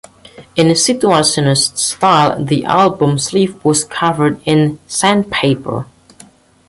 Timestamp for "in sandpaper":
4.47-5.85